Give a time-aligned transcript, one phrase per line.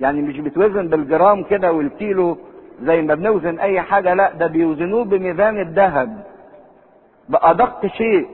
[0.00, 2.38] يعني مش بتوزن بالجرام كده والكيلو
[2.82, 6.22] زي ما بنوزن أي حاجة لا ده بيوزنوه بميزان الذهب.
[7.28, 8.26] بأدق شيء.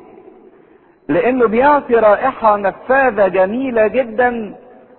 [1.08, 4.54] لأنه بيعطي رائحة نفاذة جميلة جدا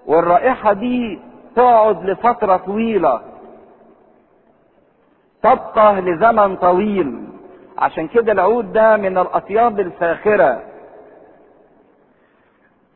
[0.05, 1.19] والرائحة دي
[1.55, 3.21] تقعد لفترة طويلة.
[5.43, 7.27] تبقى لزمن طويل.
[7.77, 10.61] عشان كده العود ده من الأطياب الفاخرة.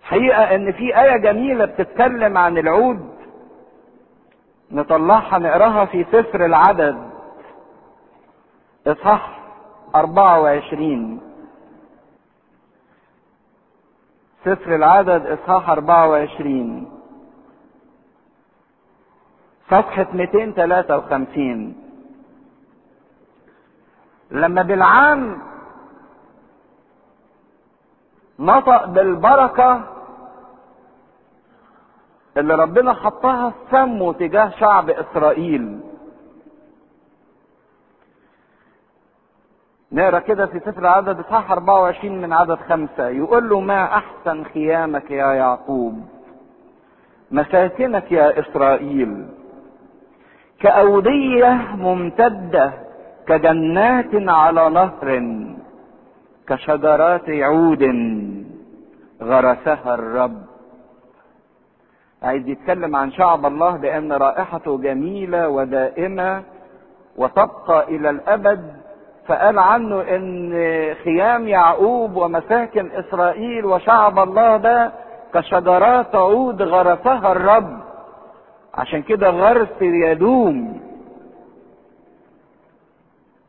[0.03, 3.12] حقيقة إن في آية جميلة بتتكلم عن العود.
[4.71, 7.09] نطلعها نقراها في سفر العدد.
[8.87, 9.39] إصحاح
[9.95, 11.21] 24
[14.45, 16.91] سفر العدد إصحاح 24
[19.69, 21.75] صفحة 253
[24.31, 25.41] لما بالعام
[28.39, 29.83] نطق بالبركة
[32.37, 35.79] اللي ربنا حطها في فمه تجاه شعب إسرائيل.
[39.91, 43.07] نقرأ كده في سفر العدد إصحاح 24 من عدد خمسة.
[43.07, 46.05] يقول له ما أحسن خيامك يا يعقوب؟
[47.31, 49.25] مساكنك يا إسرائيل.
[50.59, 52.73] كأودية ممتدة
[53.27, 55.23] كجنات على نهر
[56.47, 57.83] كشجرات عود
[59.21, 60.52] غرسها الرب.
[62.23, 66.43] عايز يتكلم عن شعب الله بأن رائحته جميلة ودائمة
[67.17, 68.73] وتبقى إلى الأبد
[69.27, 70.51] فقال عنه إن
[71.03, 74.91] خيام يعقوب ومساكن إسرائيل وشعب الله ده
[75.33, 77.79] كشجرات عود غرسها الرب.
[78.73, 80.81] عشان كده غرس يدوم.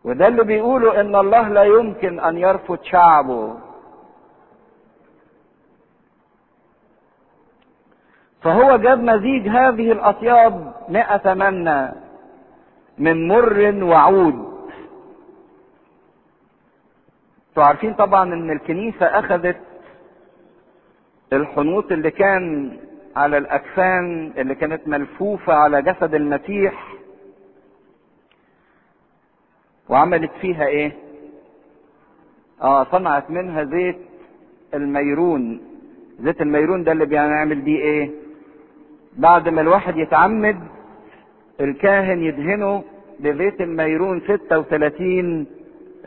[0.04, 3.54] وده اللي بيقولوا إن الله لا يمكن أن يرفض شعبه.
[8.44, 11.92] فهو جاب مزيج هذه الأطياب مئة منة
[12.98, 14.54] من مر وعود.
[17.56, 19.56] عارفين طبعا إن الكنيسة أخذت
[21.32, 22.76] الحنوط اللي كان
[23.16, 26.94] على الأكفان اللي كانت ملفوفة على جسد المسيح
[29.88, 30.92] وعملت فيها إيه؟
[32.62, 33.98] آه صنعت منها زيت
[34.74, 35.60] الميرون.
[36.20, 38.10] زيت الميرون ده اللي بنعمل بيه إيه؟
[39.16, 40.56] بعد ما الواحد يتعمد
[41.60, 42.84] الكاهن يدهنه
[43.20, 45.46] بزيت الميرون 36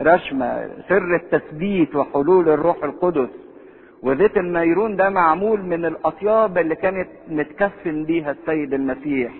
[0.02, 3.28] رشمة سر التثبيت وحلول الروح القدس.
[4.02, 9.32] وزيت الميرون ده معمول من الأطياب اللي كانت متكفن بيها السيد المسيح.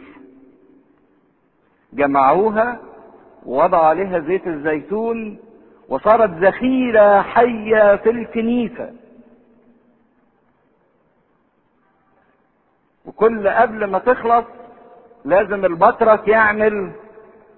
[1.92, 2.80] جمعوها
[3.46, 5.38] ووضع عليها زيت الزيتون
[5.88, 8.90] وصارت ذخيرة حية في الكنيسة.
[13.18, 14.44] وكل قبل ما تخلص
[15.24, 16.92] لازم البطرك يعمل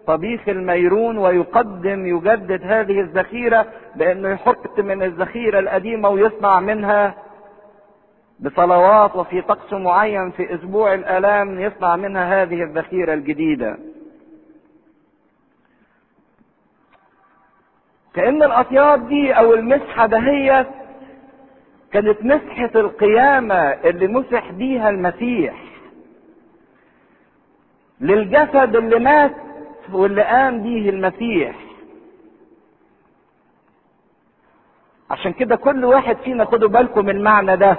[0.07, 3.67] طبيخ الميرون ويقدم يجدد هذه الذخيرة
[3.97, 7.15] بأنه يحط من الذخيرة القديمة ويصنع منها
[8.41, 13.79] بصلوات وفي طقس معين في أسبوع الألام يصنع منها هذه الذخيرة الجديدة.
[18.15, 20.67] كأن الأطياب دي أو المسحة دهيت
[21.93, 25.55] كانت مسحة القيامة اللي مسح بيها المسيح.
[28.01, 29.35] للجسد اللي مات
[29.93, 31.57] واللي قام بيه المسيح.
[35.11, 37.79] عشان كده كل واحد فينا خدوا بالكم من المعنى ده.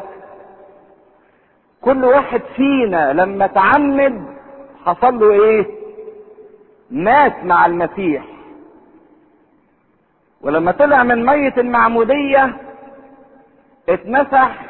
[1.81, 4.25] كل واحد فينا لما تعمد
[4.85, 5.65] حصل له إيه؟
[6.91, 8.23] مات مع المسيح.
[10.41, 12.57] ولما طلع من مية المعمودية
[13.89, 14.65] اتمسح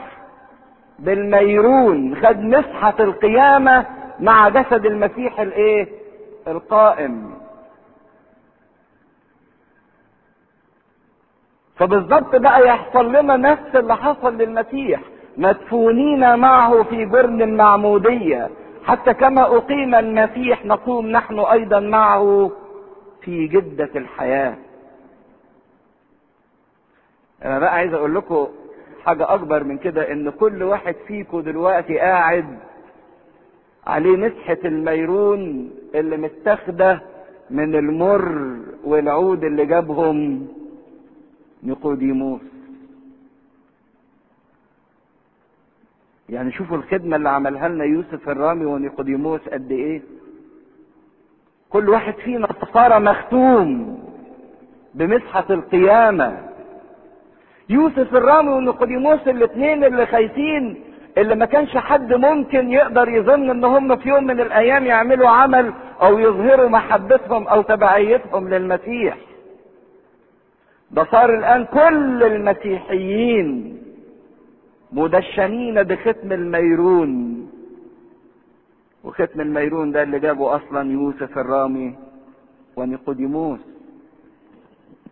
[1.00, 3.86] بالميرون خد مسحة القيامة
[4.20, 5.88] مع جسد المسيح الإيه؟
[6.48, 7.34] القائم.
[11.76, 15.02] فبالظبط بقى يحصل لنا نفس اللي حصل للمسيح.
[15.38, 18.50] مدفونين معه في جرن المعمودية.
[18.86, 22.52] حتى كما أقيم المسيح نقوم نحن أيضا معه
[23.22, 24.56] في جدة الحياة.
[27.46, 28.48] أنا بقى عايز أقول لكم
[29.06, 32.58] حاجة أكبر من كده إن كل واحد فيكم دلوقتي قاعد
[33.88, 37.02] عليه مسحة الميرون اللي متاخدة
[37.50, 40.48] من المر والعود اللي جابهم
[41.64, 42.42] نيقوديموس.
[46.30, 50.02] يعني شوفوا الخدمة اللي عملها لنا يوسف الرامي ونيقوديموس قد إيه.
[51.70, 54.00] كل واحد فينا صار مختوم
[54.94, 56.51] بمسحة القيامة.
[57.72, 60.84] يوسف الرامي ونيقوديموس الاثنين اللي خايفين
[61.18, 65.74] اللي ما كانش حد ممكن يقدر يظن ان هم في يوم من الأيام يعملوا عمل
[66.02, 69.18] أو يظهروا محبتهم أو تبعيتهم للمسيح.
[70.92, 73.78] ده صار الآن كل المسيحيين
[74.92, 77.38] مدشنين بختم الميرون.
[79.04, 81.96] وختم الميرون ده اللي جابه أصلا يوسف الرامي
[82.76, 83.60] ونيقوديموس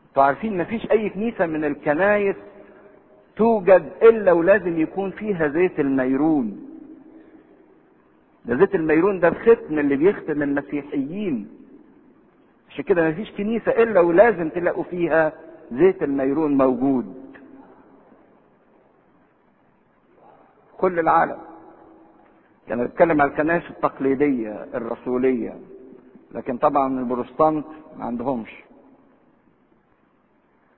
[0.09, 2.35] أنتوا عارفين مفيش أي كنيسة من الكنايس
[3.43, 6.65] توجد إلا ولازم يكون فيها زيت الميرون.
[8.45, 11.49] ده زيت الميرون ده الختم اللي بيختم المسيحيين.
[12.69, 15.33] عشان كده مفيش كنيسة إلا ولازم تلاقوا فيها
[15.71, 17.15] زيت الميرون موجود.
[20.77, 21.37] كل العالم.
[22.67, 25.59] يعني بتكلم على الكنائس التقليدية الرسولية.
[26.31, 27.65] لكن طبعا البروتستانت
[27.97, 28.51] ما عندهمش.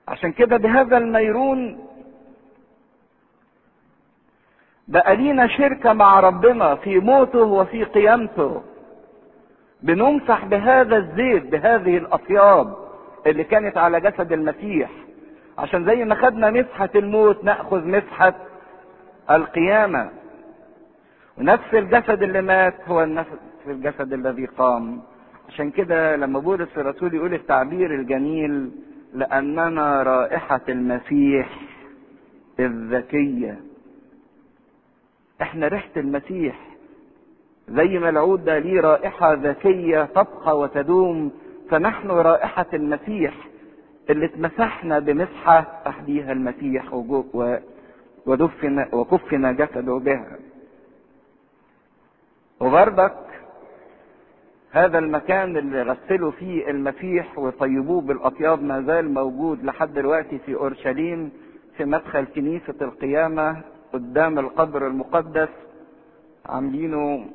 [0.08, 1.78] عشان كده بهذا الميرون
[4.88, 8.62] بقى لينا شركة مع ربنا في موته وفي قيامته.
[9.82, 12.74] بنمسح بهذا الزيت بهذه الأطياب
[13.26, 14.90] اللي كانت على جسد المسيح.
[15.58, 18.34] عشان زي ما خدنا مسحة الموت نأخذ مسحة
[19.30, 20.10] القيامة.
[21.38, 23.30] ونفس الجسد اللي مات هو نفس
[23.66, 25.02] الجسد الذي قام.
[25.48, 28.70] عشان كده لما بولس الرسول يقول التعبير الجميل
[29.14, 31.48] لأننا رائحة المسيح
[32.60, 33.60] الذكية.
[35.42, 36.60] إحنا ريحة المسيح.
[37.68, 41.32] زي ما العود ده ليه رائحة ذكية تبقى وتدوم
[41.70, 43.34] فنحن رائحة المسيح
[44.10, 46.94] اللي اتمسحنا بمسحة أحديها المسيح
[48.26, 50.36] ودفن وكفن جسده بها.
[52.60, 53.14] وبرضك
[54.70, 61.30] هذا المكان اللي غسلوا فيه المسيح وطيبوه بالأطياب ما زال موجود لحد دلوقتي في أورشليم
[61.76, 63.62] في مدخل كنيسة القيامة.
[63.92, 65.48] قدام القبر المقدس
[66.46, 67.26] عاملينه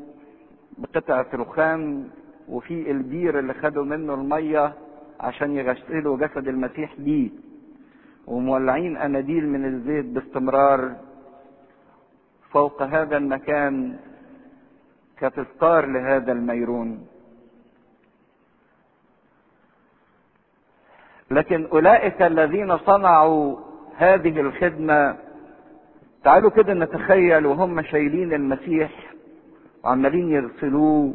[0.78, 2.10] بقطعة رخام
[2.50, 4.74] وفي البير اللي خدوا منه المية
[5.20, 7.30] عشان يغسلوا جسد المسيح بيه.
[8.28, 10.96] ومولعين أناديل من الزيت باستمرار
[12.52, 13.98] فوق هذا المكان
[15.18, 17.08] كتذكار لهذا الميرون.
[21.32, 23.58] لكن أولئك الذين صنعوا
[23.96, 25.27] هذه الخدمة
[26.24, 28.92] تعالوا كده نتخيل وهم شايلين المسيح
[29.84, 31.14] وعمالين يغسلوه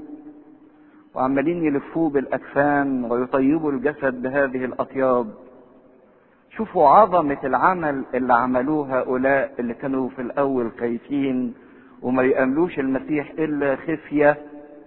[1.14, 5.30] وعمالين يلفوه بالأكفان ويطيبوا الجسد بهذه الأطياب
[6.56, 11.54] شوفوا عظمة العمل اللي عملوه هؤلاء اللي كانوا في الأول خايفين
[12.02, 14.36] وما يأملوش المسيح إلا خفية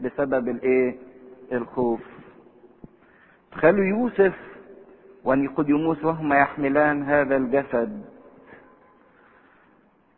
[0.01, 0.95] بسبب الإيه؟
[1.51, 1.99] الخوف.
[3.51, 4.33] تخيلوا يوسف
[5.25, 8.01] ونيقوديموس وهما يحملان هذا الجسد.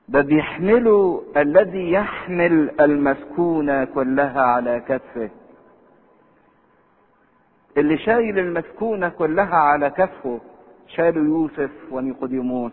[0.07, 5.29] ده بيحملوا الذي يحمل المسكونة كلها على كتفه.
[7.77, 10.39] اللي شايل المسكونة كلها على كتفه
[10.87, 12.71] شالوا يوسف ونيقوديموس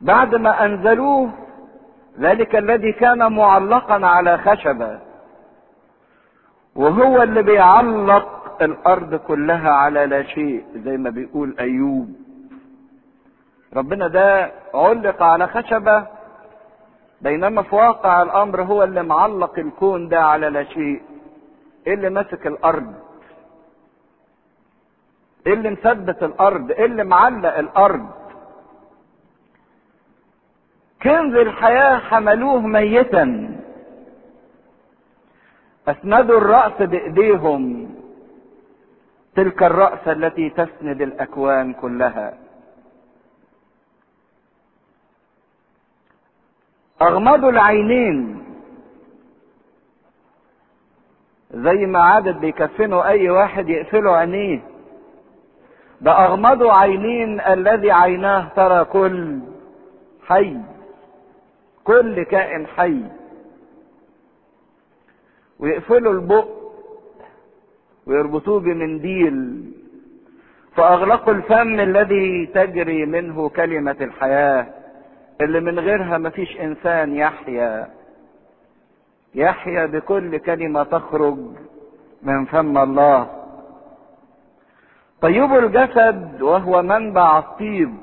[0.00, 1.30] بعد ما أنزلوه
[2.20, 5.00] ذلك الذي كان معلقا على خشبة
[6.74, 12.25] وهو اللي بيعلق الأرض كلها على لا شيء زي ما بيقول أيوب
[13.76, 16.06] ربنا ده علق على خشبة
[17.20, 21.02] بينما في واقع الأمر هو اللي معلق الكون ده على لا شيء
[21.86, 22.94] إيه اللي ماسك الأرض
[25.46, 28.06] إيه اللي مثبت الأرض إيه اللي معلق الأرض.
[31.02, 33.56] كنز الحياة حملوه ميتا
[35.88, 37.90] أسندوا الرأس بإيديهم
[39.36, 42.34] تلك الرأس التي تسند الأكوان كلها.
[47.02, 48.42] اغمضوا العينين.
[51.50, 54.60] زي ما عادت بيكفنوا أي واحد يقفلوا عينيه.
[56.00, 59.38] ده اغمضوا عينين الذي عيناه ترى كل
[60.26, 60.56] حي.
[61.84, 63.02] كل كائن حي.
[65.58, 66.48] ويقفلوا البق.
[68.06, 69.64] ويربطوه بمنديل.
[70.74, 74.66] فأغلقوا الفم الذي تجري منه كلمة الحياة.
[75.40, 77.90] اللي من غيرها مفيش إنسان يحيا.
[79.34, 81.38] يحيا بكل كلمة تخرج
[82.22, 83.30] من فم الله.
[85.20, 87.96] طيبوا الجسد وهو منبع الطيب.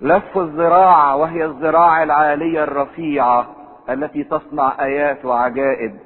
[0.00, 3.56] لف الذراع وهي الذراع العالية الرفيعة
[3.90, 5.96] التي تصنع آيات وعجائب.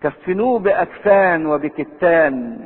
[0.00, 2.60] كفنوه بأكفان وبكتان.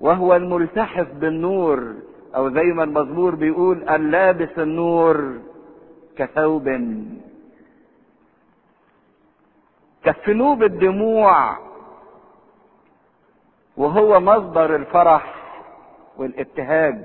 [0.00, 1.94] وهو الملتحف بالنور
[2.36, 5.38] أو زي ما المزمور بيقول اللابس النور
[6.16, 6.68] كثوب.
[10.04, 11.56] كفنوه بالدموع
[13.76, 15.34] وهو مصدر الفرح
[16.16, 16.98] والابتهاج.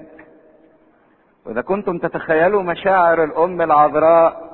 [1.45, 4.53] وإذا كنتم تتخيلوا مشاعر الأم العذراء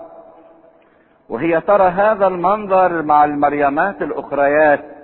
[1.30, 4.99] وهي ترى هذا المنظر مع المريمات الأخريات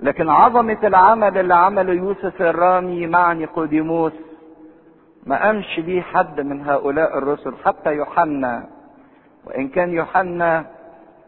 [0.00, 4.12] لكن عظمة العمل اللي عمله يوسف الرامي مع نيقوديموس
[5.26, 8.68] ما قامش بيه حد من هؤلاء الرسل حتى يوحنا.
[9.46, 10.66] وإن كان يوحنا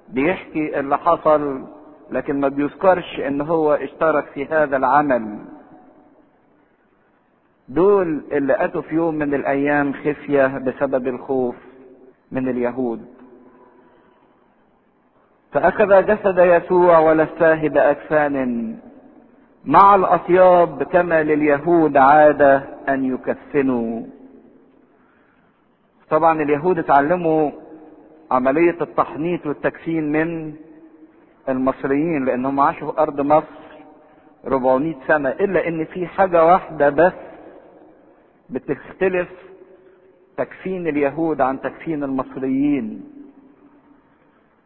[0.08, 1.64] بيحكي اللي حصل
[2.10, 5.38] لكن ما بيذكرش إن هو اشترك في هذا العمل.
[7.68, 11.56] دول اللي أتوا في يوم من الأيام خفية بسبب الخوف
[12.32, 13.06] من اليهود.
[15.52, 18.76] فأخذ جسد يسوع ولفاه باكفان
[19.64, 24.02] مع الأطياب كما لليهود عاده أن يكفنوا.
[26.10, 27.50] طبعا اليهود اتعلموا
[28.30, 30.54] عملية التحنيط والتكفين من
[31.48, 33.58] المصريين لأنهم عاشوا في أرض مصر
[34.46, 37.12] 400 سنة إلا إن في حاجة واحدة بس
[38.50, 39.28] بتختلف
[40.36, 43.04] تكفين اليهود عن تكفين المصريين.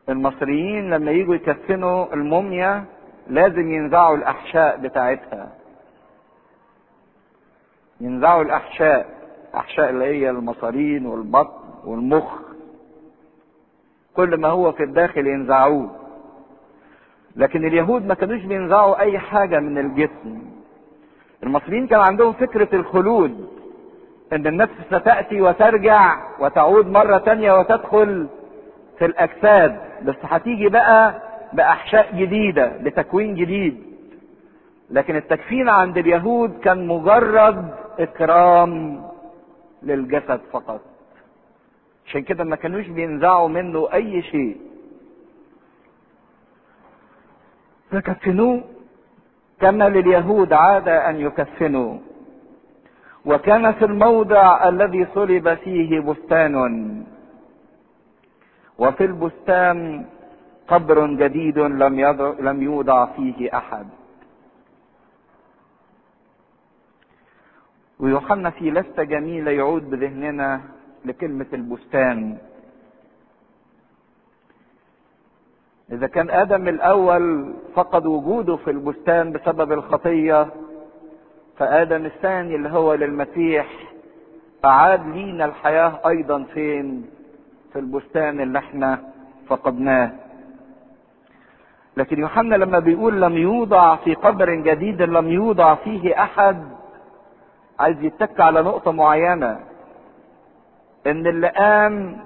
[0.09, 2.85] المصريين لما يجوا يكفنوا الموميا
[3.29, 5.53] لازم ينزعوا الأحشاء بتاعتها.
[8.01, 9.07] ينزعوا الأحشاء
[9.55, 12.39] أحشاء اللي هي المصارين والبطن والمخ.
[14.17, 15.91] كل ما هو في الداخل ينزعوه.
[17.37, 20.43] لكن اليهود ما كانوش بينزعوا أي حاجة من الجسم.
[21.43, 23.49] المصريين كان عندهم فكرة الخلود
[24.33, 28.29] إن النفس ستأتي وترجع وتعود مرة تانية وتدخل
[28.99, 29.81] في الأجساد.
[30.05, 31.23] بس هتيجي بقى
[31.53, 33.83] بأحشاء جديدة بتكوين جديد.
[34.91, 39.03] لكن التكفين عند اليهود كان مجرد إكرام
[39.83, 40.81] للجسد فقط.
[42.07, 44.57] عشان كده ما كانوش بينزعوا منه أي شيء.
[47.91, 48.65] فكفنوه
[49.61, 51.99] كما لليهود عادة أن يكفنوا.
[53.25, 57.05] وكان في الموضع الذي صلب فيه بستان.
[58.83, 60.05] وفي البستان
[60.69, 62.01] قبر جديد لم
[62.41, 63.87] لم يوضع فيه أحد
[68.01, 70.61] ويوحنا في لستة جميلة يعود بذهننا
[71.05, 72.39] لكلمة البستان
[75.93, 80.47] إذا كان آدم الأول فقد وجوده في البستان بسبب الخطية
[81.59, 83.67] فآدم الثاني اللي هو للمسيح
[84.65, 87.07] أعاد لينا الحياة أيضا فين؟
[87.73, 88.99] في البستان اللي إحنا
[89.49, 90.13] فقدناه.
[91.97, 96.65] لكن يوحنا لما بيقول لم يوضع في قبر جديد لم يوضع فيه أحد
[97.81, 99.61] عايز يتك على نقطة معينة
[101.07, 102.17] إن اللي قام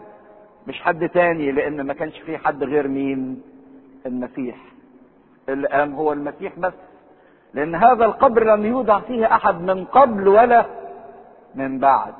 [0.66, 3.42] مش حد تاني لأن ما كانش فيه حد غير مين؟
[4.06, 4.56] المسيح
[5.48, 6.72] اللي قام هو المسيح بس
[7.54, 10.66] لأن هذا القبر لم يوضع فيه أحد من قبل ولا
[11.54, 12.14] من بعد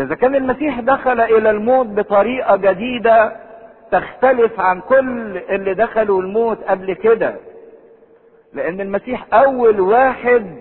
[0.00, 3.36] إذا كان المسيح دخل إلى الموت بطريقة جديدة
[3.92, 7.34] تختلف عن كل اللي دخلوا الموت قبل كده.
[8.52, 10.56] لأن المسيح أول واحد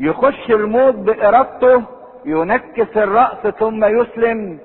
[0.00, 1.82] يخش الموت بإرادته
[2.24, 4.58] ينكس الرأس ثم يسلم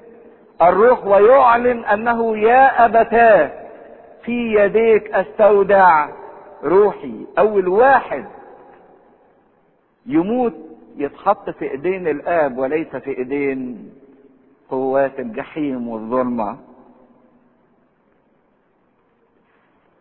[0.61, 3.51] الروح ويعلن أنه يا أبتاه
[4.23, 6.07] في يديك أستودع
[6.63, 7.25] روحي.
[7.39, 8.25] أول واحد
[10.05, 10.53] يموت
[10.95, 13.91] يتحط في إيدين الآب وليس في إيدين
[14.69, 16.57] قوات الجحيم والظلمة.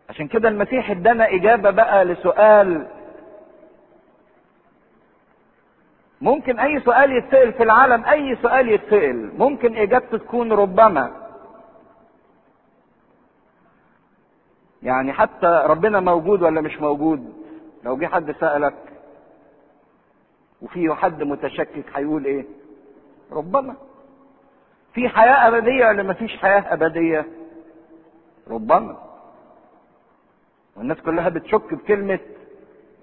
[0.09, 2.87] عشان كده المسيح ادانا إجابة بقى لسؤال
[6.21, 11.11] ممكن أي سؤال يتسأل في العالم أي سؤال يتسأل ممكن إجابته تكون ربما.
[14.83, 17.33] يعني حتى ربنا موجود ولا مش موجود؟
[17.83, 18.90] لو جه حد سألك
[20.61, 22.45] وفي حد متشكك هيقول إيه؟
[23.31, 23.75] ربما.
[24.93, 27.25] في حياة أبدية ولا مفيش حياة أبدية؟
[28.49, 28.97] ربما.
[30.77, 32.19] والناس كلها بتشك بكلمة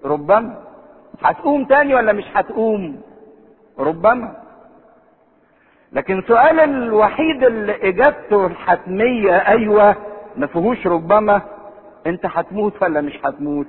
[0.05, 0.63] ربما.
[1.21, 3.01] هتقوم تاني ولا مش هتقوم؟
[3.79, 4.43] ربما.
[5.91, 9.95] لكن سؤال الوحيد اللي إجابته الحتمية أيوه
[10.35, 11.41] ما فيهوش ربما.
[12.07, 13.67] أنت هتموت ولا مش هتموت؟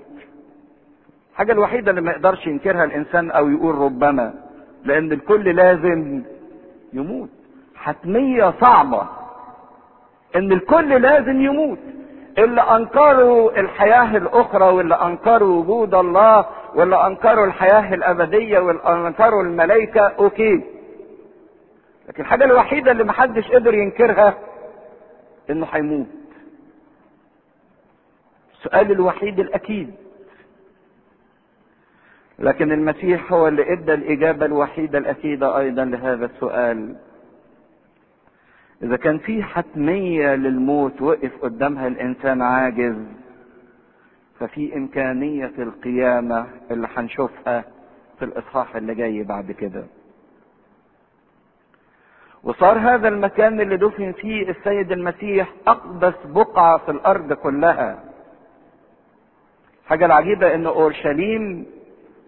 [1.40, 4.34] الحاجة الوحيدة اللي ما يقدرش ينكرها الإنسان أو يقول ربما
[4.84, 6.22] لأن الكل لازم
[6.92, 7.28] يموت.
[7.74, 9.02] حتمية صعبة
[10.36, 11.78] إن الكل لازم يموت.
[12.38, 20.00] اللي أنكروا الحياة الأخرى واللي أنكروا وجود الله واللي أنكروا الحياة الأبدية واللي أنكروا الملائكة
[20.00, 20.64] أوكي.
[22.08, 24.34] لكن الحاجة الوحيدة اللي محدش قدر ينكرها
[25.50, 26.06] إنه هيموت.
[28.58, 29.94] السؤال الوحيد الأكيد.
[32.40, 36.96] لكن المسيح هو اللي إدى الإجابة الوحيدة الأكيدة أيضا لهذا السؤال.
[38.82, 42.96] إذا كان في حتمية للموت وقف قدامها الإنسان عاجز
[44.40, 47.64] ففي إمكانية القيامة اللي هنشوفها
[48.18, 49.84] في الإصحاح اللي جاي بعد كده.
[52.44, 58.04] وصار هذا المكان اللي دفن فيه السيد المسيح أقدس بقعة في الأرض كلها.
[59.84, 61.66] الحاجة العجيبة إن أورشليم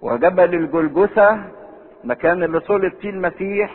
[0.03, 1.45] وجبل الجلجثة
[2.05, 3.75] مكان اللي صلب فيه المسيح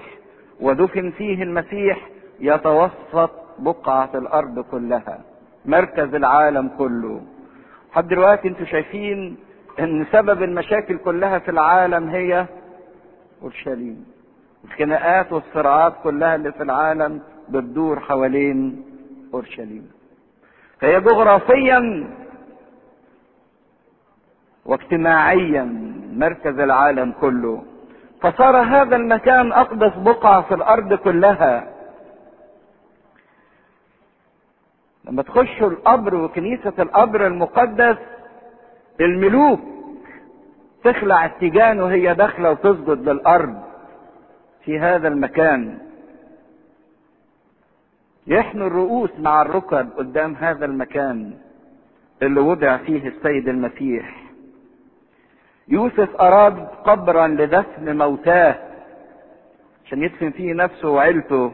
[0.60, 5.20] ودفن فيه المسيح يتوسط بقعة الأرض كلها
[5.66, 7.22] مركز العالم كله.
[7.92, 9.38] لحد دلوقتي أنتوا شايفين
[9.80, 12.46] إن سبب المشاكل كلها في العالم هي
[13.42, 14.06] أورشليم.
[14.66, 18.84] الخناقات والصراعات كلها اللي في العالم بتدور حوالين
[19.34, 19.92] أورشليم.
[20.80, 22.08] فهي جغرافيا
[24.66, 25.87] واجتماعيا
[26.18, 27.64] مركز العالم كله.
[28.22, 31.68] فصار هذا المكان أقدس بقعة في الأرض كلها.
[35.06, 37.98] لما تخشوا القبر وكنيسة القبر المقدس
[39.02, 39.60] الملوك
[40.84, 43.64] تخلع التيجان وهي داخلة وتسجد للأرض
[44.64, 45.78] في هذا المكان.
[48.28, 51.34] يحنوا الرؤوس مع الركب قدام هذا المكان
[52.22, 54.27] اللي وضع فيه السيد المسيح.
[55.68, 58.56] يوسف أراد قبرا لدفن موتاه
[59.86, 61.52] عشان يدفن فيه نفسه وعيلته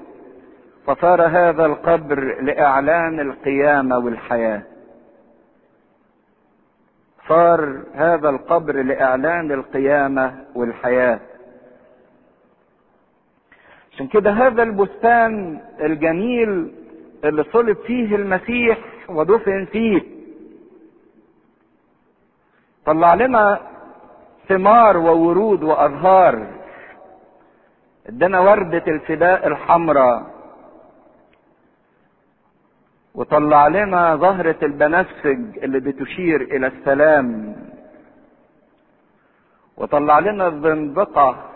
[0.88, 4.62] فصار هذا القبر لإعلان القيامة والحياة.
[7.28, 11.20] صار هذا القبر لإعلان القيامة والحياة.
[13.94, 16.72] عشان كده هذا البستان الجميل
[17.24, 18.78] اللي صلب فيه المسيح
[19.10, 20.02] ودفن فيه.
[22.86, 23.73] طلع لنا
[24.48, 26.48] ثمار وورود وازهار
[28.08, 30.34] ادانا وردة الفداء الحمراء.
[33.16, 37.56] وطلع لنا زهرة البنفسج اللي بتشير إلى السلام.
[39.78, 41.50] وطلع لنا الزنبقة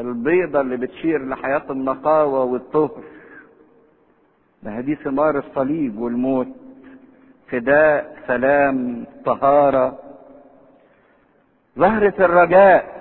[0.00, 3.02] البيضة اللي بتشير لحياة النقاوة والطهر.
[4.62, 6.48] ما دي ثمار الصليب والموت.
[7.48, 9.98] فداء سلام طهارة.
[11.80, 13.00] زهرة الرجاء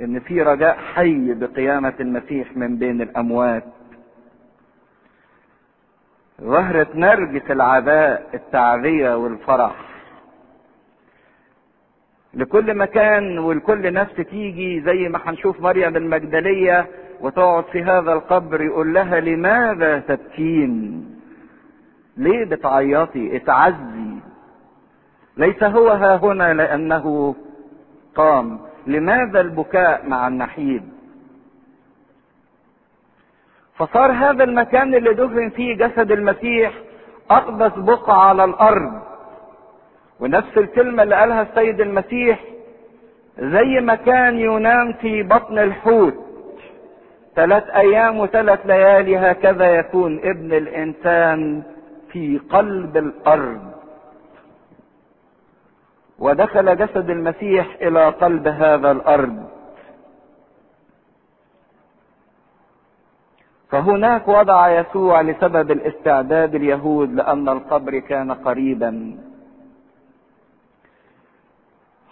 [0.00, 3.64] إن في رجاء حي بقيامة المسيح من بين الأموات.
[6.40, 9.74] زهرة نرجس العداء التعذية والفرح.
[12.34, 16.86] لكل مكان ولكل نفس تيجي زي ما هنشوف مريم المجدلية
[17.20, 21.04] وتقعد في هذا القبر يقول لها لماذا تبكين؟
[22.16, 24.16] ليه بتعيطي؟ اتعزي.
[25.36, 27.34] ليس هو ها هنا لأنه
[28.16, 30.82] قام لماذا البكاء مع النحيب؟
[33.76, 36.72] فصار هذا المكان اللي دفن فيه جسد المسيح
[37.30, 39.02] أقدس بقعة على الأرض.
[40.20, 42.40] ونفس الكلمة اللي قالها السيد المسيح
[43.38, 46.14] زي ما كان ينام في بطن الحوت.
[47.34, 51.62] ثلاث أيام وثلاث ليالي هكذا يكون ابن الإنسان
[52.12, 53.65] في قلب الأرض.
[56.18, 59.48] ودخل جسد المسيح إلى قلب هذا الأرض.
[63.70, 69.16] فهناك وضع يسوع لسبب الاستعداد اليهود لأن القبر كان قريبا.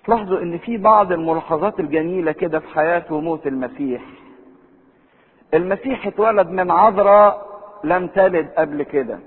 [0.04, 4.02] تلاحظوا إن في بعض الملاحظات الجميلة كده في حياة وموت المسيح.
[5.54, 7.46] المسيح اتولد من عذراء
[7.84, 9.18] لم تلد قبل كده.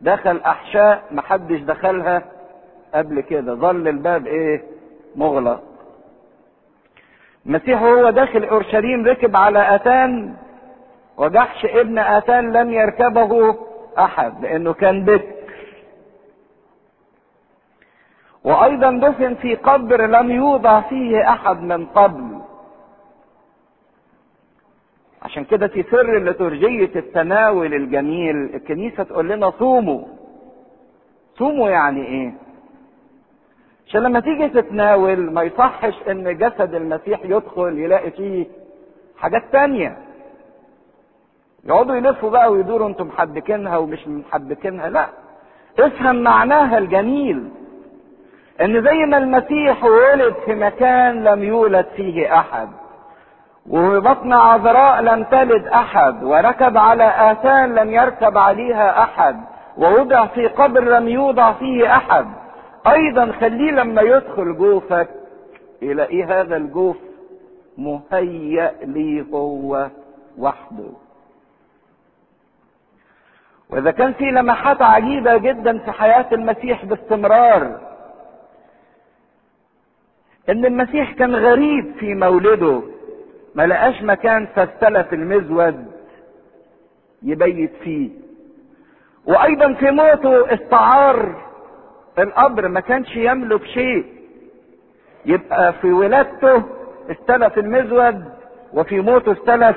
[0.00, 2.22] دخل أحشاء محدش دخلها.
[2.94, 4.62] قبل كده ظل الباب إيه
[5.16, 5.62] مغلق.
[7.46, 10.34] المسيح وهو داخل اورشليم ركب على اتان
[11.16, 13.56] وجحش ابن اتان لم يركبه
[13.98, 15.34] احد لأنه كان بكر
[18.44, 22.40] وأيضا دفن في قبر لم يوضع فيه احد من قبل.
[25.22, 30.04] عشان كده في سر لترجية التناول الجميل الكنيسة تقول لنا صوموا.
[31.38, 32.34] صوموا يعني إيه؟
[33.94, 38.46] عشان لما تيجي تتناول ما يصحش إن جسد المسيح يدخل يلاقي فيه
[39.18, 39.96] حاجات تانية.
[41.64, 44.88] يقعدوا يلفوا بقى ويدوروا أنتم محبكينها ومش محبكينها.
[44.88, 45.06] لا.
[45.80, 47.48] افهم معناها الجميل.
[48.60, 52.68] إن زي ما المسيح ولد في مكان لم يولد فيه أحد
[53.70, 59.40] وبطن عذراء لم تلد أحد وركب على اثان لم يركب عليها أحد
[59.78, 62.26] ووضع في قبر لم يوضع فيه أحد.
[62.86, 65.08] أيضا خليه لما يدخل جوفك
[65.82, 66.96] يلاقيه هذا الجوف
[67.78, 69.90] مهيأ لي هو
[70.38, 70.90] وحده.
[73.70, 77.80] وإذا كان في لمحات عجيبة جدا في حياة المسيح باستمرار
[80.48, 82.82] إن المسيح كان غريب في مولده
[83.54, 85.86] ما لقاش مكان فاستلف المزود
[87.22, 88.10] يبيت فيه.
[89.26, 91.44] وأيضا في موته استعار
[92.18, 94.06] القبر ما كانش يملك شيء.
[95.26, 96.62] يبقى في ولادته
[97.10, 98.24] استلف المزود
[98.72, 99.76] وفي موته استلف.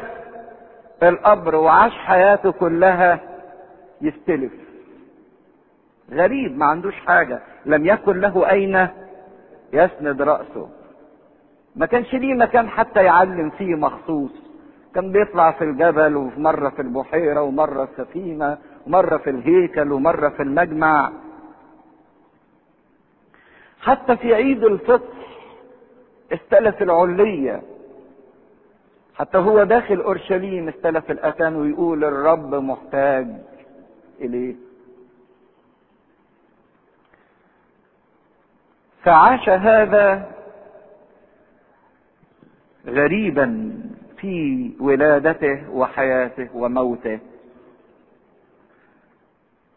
[1.03, 3.19] القبر وعاش حياته كلها
[4.01, 4.51] يستلف.
[6.11, 7.39] غريب ما عندوش حاجة.
[7.65, 8.87] لم يكن له أين
[9.73, 10.69] يسند رأسه.
[11.75, 14.31] ما كانش ليه مكان حتى يعلم فيه مخصوص.
[14.95, 20.43] كان بيطلع في الجبل ومرة في البحيرة ومرة في سفينة ومرة في الهيكل ومرة في
[20.43, 21.11] المجمع.
[23.87, 25.13] حتى في عيد الفطر
[26.33, 27.61] استلف العلية
[29.15, 33.27] حتى هو داخل أورشليم استلف الأتان ويقول الرب محتاج
[34.21, 34.55] إليه.
[39.03, 40.31] فعاش هذا
[42.87, 43.73] غريبا
[44.17, 47.19] في ولادته وحياته وموته.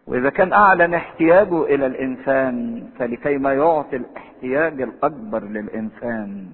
[0.07, 6.47] وإذا كان أعلن احتياجه إلى الإنسان فلكي ما يعطي الاحتياج الأكبر للإنسان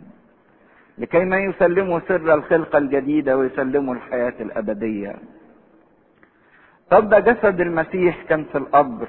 [0.99, 5.17] لكي ما يسلمه سر الخلقة الجديدة ويسلمه الحياة الأبدية.
[6.91, 9.09] طب جسد المسيح كان في القبر.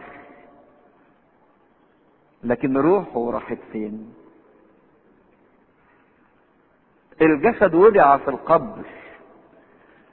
[2.44, 4.14] لكن روحه راحت فين؟
[7.22, 8.86] الجسد وضع في القبر.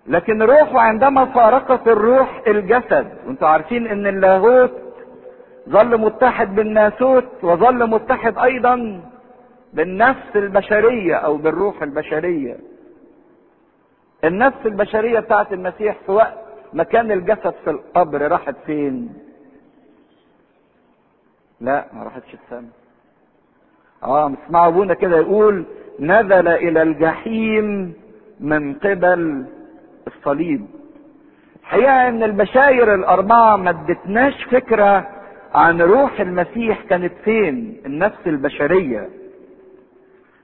[0.07, 4.73] لكن روحه عندما فارقت الروح الجسد، وأنتم عارفين إن اللاهوت
[5.69, 9.01] ظل متحد بالناسوت وظل متحد أيضا
[9.73, 12.57] بالنفس البشرية أو بالروح البشرية.
[14.25, 16.39] النفس البشرية بتاعت المسيح في وقت
[16.73, 19.13] ما كان الجسد في القبر راحت فين؟
[21.61, 22.71] لا ما راحتش السماء.
[24.03, 25.65] آه اسمعوا أبونا كده يقول
[26.01, 27.95] نزل إلى الجحيم
[28.41, 29.45] من قبل
[30.25, 30.67] الصليب
[31.63, 35.09] الحقيقة إن البشاير الأربعة ما ادتناش فكرة
[35.55, 39.09] عن روح المسيح كانت فين؟ النفس البشرية.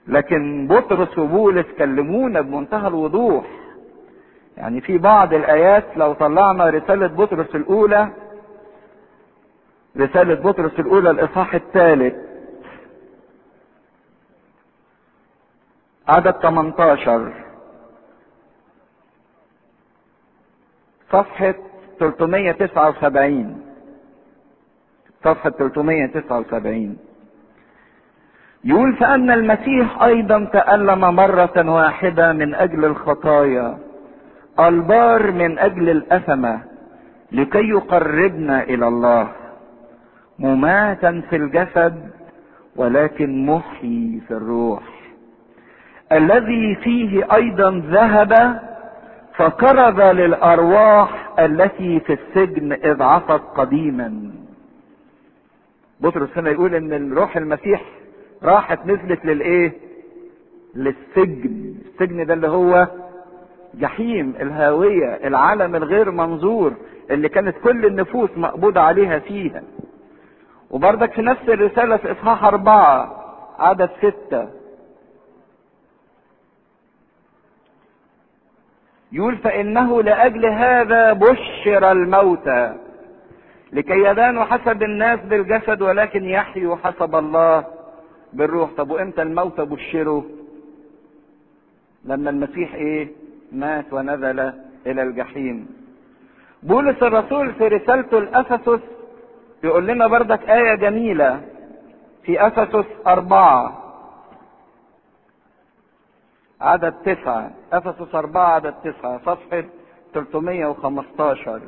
[0.09, 3.45] لكن بطرس وبولس كلمونا بمنتهى الوضوح.
[4.57, 8.09] يعني في بعض الآيات لو طلعنا رسالة بطرس الأولى
[9.97, 12.15] رسالة بطرس الأولى الإصحاح الثالث
[16.09, 17.33] عدد 18
[21.13, 21.55] صفحة
[22.01, 23.63] 379
[25.25, 26.97] صفحة 379
[28.65, 33.79] يقول فأن المسيح أيضا تألم مرة واحدة من أجل الخطايا
[34.61, 36.61] البار من أجل الأثمة
[37.33, 39.29] لكي يقربنا إلى الله
[40.39, 42.11] مماتا في الجسد
[42.77, 44.83] ولكن محيي في الروح.
[46.13, 48.61] الذي فيه أيضا ذهب
[49.41, 54.31] فقرب للأرواح التي في السجن إذ عصت قديما.
[56.01, 57.83] بطرس هنا يقول إن الروح المسيح
[58.43, 59.73] راحت نزلت للإيه؟
[60.75, 61.75] للسجن.
[61.87, 62.87] السجن ده اللي هو
[63.75, 66.73] جحيم الهاوية العالم الغير منظور
[67.11, 69.63] اللي كانت كل النفوس مقبوضة عليها فيها.
[70.71, 73.17] وبرضك في نفس الرسالة في إصحاح أربعة
[73.59, 74.60] عدد ستة.
[79.13, 82.75] يقول فإنه لأجل هذا بشر الموتى
[83.73, 87.65] لكي يدانوا حسب الناس بالجسد ولكن يحيوا حسب الله
[88.33, 88.71] بالروح.
[88.77, 90.23] طب وإمتى الموتى بشروا
[92.05, 93.09] لما المسيح إيه؟
[93.53, 94.41] مات ونزل
[94.87, 95.67] إلى الجحيم.
[96.63, 98.81] بولس الرسول في رسالته لأفسس
[99.65, 101.41] يقول لنا بردك آية جميلة
[102.25, 103.90] في أفسس أربعة.
[106.61, 109.65] عدد تسعة أفسس أربعة عدد تسعة صفحة
[110.15, 111.61] 315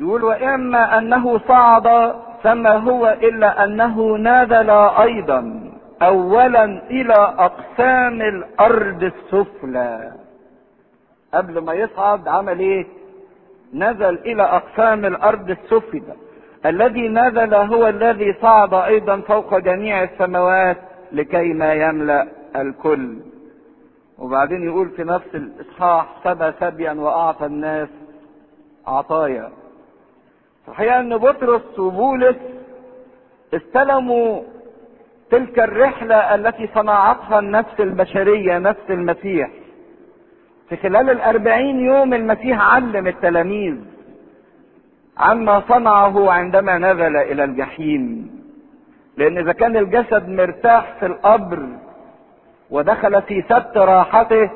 [0.00, 5.70] يقول وإما أنه صعد فما هو إلا أنه نزل أيضا
[6.02, 10.12] أولا إلى أقسام الأرض السفلى.
[11.34, 12.86] قبل ما يصعد عمل إيه؟
[13.74, 16.14] نزل إلى أقسام الأرض السفلى.
[16.66, 20.76] الذي نزل هو الذي صعد أيضا فوق جميع السماوات
[21.12, 23.16] لكي ما يملأ الكل.
[24.18, 27.88] وبعدين يقول في نفس الإصحاح سبى سبيا وأعطى الناس
[28.86, 29.50] عطايا.
[30.66, 32.36] صحيح إن بطرس وبولس
[33.54, 34.42] استلموا
[35.30, 39.50] تلك الرحلة التي صنعتها النفس البشرية نفس المسيح.
[40.68, 43.76] في خلال الأربعين يوم المسيح علم التلاميذ
[45.18, 48.30] عما صنعه عندما نزل إلى الجحيم.
[49.16, 51.68] لأن إذا كان الجسد مرتاح في القبر
[52.70, 54.50] ودخل في سبت راحته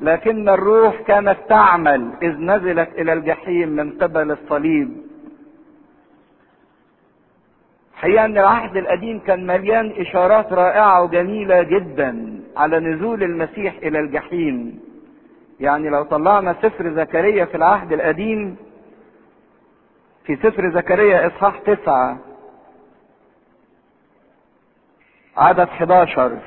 [0.00, 5.02] لكن الروح كانت تعمل إذ نزلت إلى الجحيم من قبل الصليب.
[7.94, 14.80] حقيقة أن العهد القديم كان مليان إشارات رائعة وجميلة جدا على نزول المسيح إلى الجحيم.
[15.60, 18.56] يعني لو طلعنا سفر زكريا في العهد القديم
[20.24, 22.18] في سفر زكريا إصحاح تسعة
[25.36, 26.38] عدد 11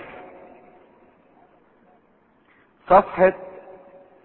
[2.89, 3.33] صفحة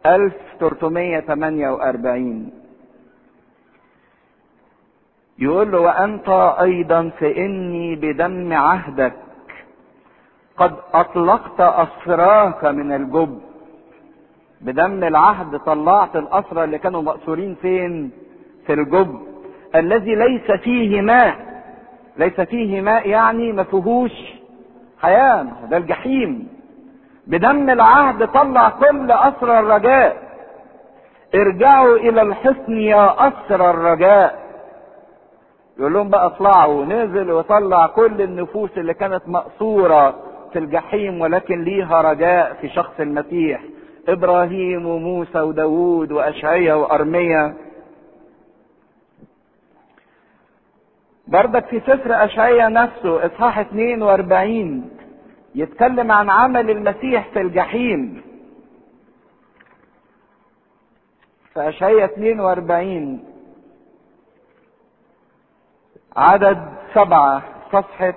[0.07, 2.51] 1348
[5.39, 6.29] يقول له وأنت
[6.61, 9.13] أيضا فإني بدم عهدك.
[10.57, 13.41] قد أطلقت أسراك من الجب.
[14.61, 18.11] بدم العهد طلعت الأسرى اللي كانوا مأسورين فين؟
[18.67, 19.21] في الجب.
[19.75, 21.63] الذي ليس فيه ماء.
[22.17, 24.13] ليس فيه ماء يعني ما فيهوش
[25.01, 25.47] حياة.
[25.71, 26.49] ده الجحيم.
[27.27, 30.17] بدم العهد طلع كل أسرى الرجاء.
[31.35, 34.43] ارجعوا إلى الحصن يا أسرى الرجاء.
[35.79, 36.85] يقول لهم بقى اطلعوا.
[36.85, 40.15] نزل وطلع كل النفوس اللي كانت مأسورة
[40.53, 43.63] في الجحيم ولكن ليها رجاء في شخص المسيح.
[44.09, 47.55] إبراهيم وموسى وداوود واشعيا وارميا
[51.29, 54.91] بردك في سفر اشعيا نفسه إصحاح 42
[55.55, 58.23] يتكلم عن عمل المسيح في الجحيم.
[61.55, 63.25] في اشعيا 42
[66.17, 68.15] عدد سبعة صفحة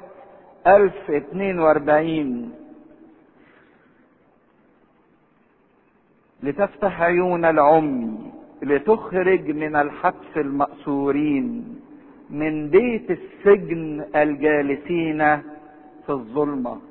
[0.67, 2.54] 1042
[6.43, 11.80] لتفتح عيون العمي لتخرج من الحبس المأسورين
[12.30, 15.41] من بيت السجن الجالسين
[16.06, 16.82] في الظلمة.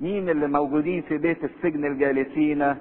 [0.00, 2.74] مين اللي موجودين في بيت السجن الجالسين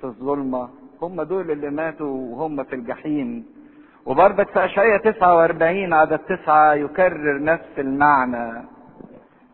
[0.00, 0.68] في الظلمة؟
[1.02, 3.46] هم دول اللي ماتوا وهم في الجحيم.
[4.06, 8.62] وبرضك في أشعية 49 عدد تسعة يكرر نفس المعنى.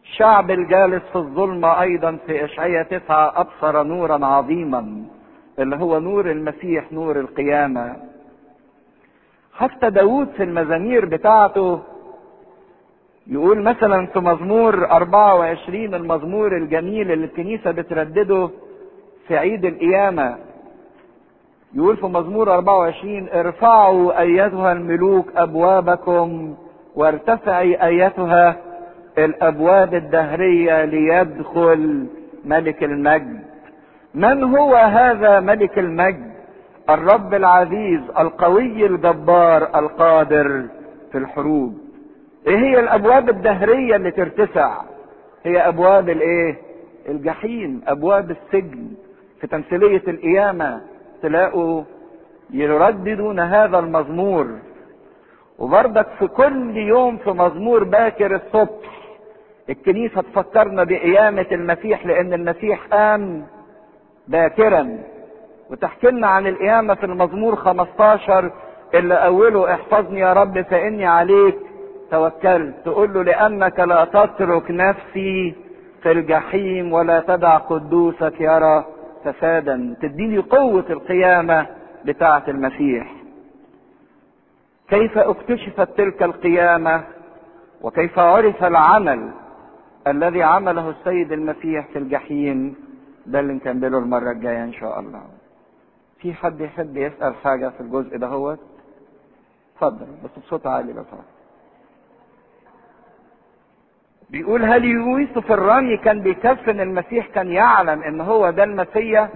[0.03, 5.05] الشعب الجالس في الظلمة أيضا في أشعية تسعة أبصر نورا عظيما
[5.59, 7.97] اللي هو نور المسيح نور القيامة.
[9.53, 11.83] حتى داود في المزامير بتاعته
[13.27, 18.51] يقول مثلا في مزمور 24 المزمور الجميل اللي الكنيسة بتردده
[19.29, 20.37] في عيد القيامة
[21.75, 26.55] يقول في مزمور 24 ارفعوا أيتها الملوك أبوابكم
[26.97, 28.57] وارتفعي أيتها
[29.19, 32.07] الأبواب الدهرية ليدخل
[32.45, 33.41] ملك المجد.
[34.15, 36.35] من هو هذا ملك المجد؟
[36.91, 40.65] الرب العزيز القوي الجبار القادر
[41.13, 41.84] في الحروب.
[42.47, 44.83] إيه هي الأبواب الدهرية اللي ترتفع؟
[45.45, 46.57] هي أبواب الإيه؟
[47.09, 48.89] الجحيم أبواب السجن.
[49.41, 50.81] في تمثيلية القيامة
[51.23, 51.83] تلاقوا
[52.51, 54.47] يرددون هذا المزمور.
[55.59, 58.95] وبرضك في كل يوم في مزمور باكر الصبح
[59.71, 63.47] الكنيسة تفكرنا بقيامة المسيح لأن المسيح قام
[64.29, 64.99] باكرا.
[65.71, 68.51] وتحكي لنا عن القيامة في المزمور 15
[68.95, 71.57] اللي أوله احفظني يا رب فإني عليك.
[72.11, 75.55] توكلت تقول له لأنك لا تترك نفسي
[76.03, 78.85] في الجحيم ولا تدع قدوسك يرى
[79.25, 81.67] فسادا تديني قوة القيامة
[82.05, 83.13] بتاعة المسيح.
[84.89, 87.05] كيف اكتشفت تلك القيامة؟
[87.83, 89.31] وكيف عرف العمل
[90.07, 92.75] الذي عمله السيد المسيح في الجحيم؟
[93.27, 95.23] ده اللي نكمله المرة الجاية إن شاء الله.
[96.19, 98.57] في حد يحب يسأل حاجة في الجزء ده هو؟
[99.75, 101.34] اتفضل بس بصوت عالي لو سمحت.
[104.31, 109.29] بيقول هل يوسف الرامي كان بيكفن المسيح كان يعلم إن هو ده المسيا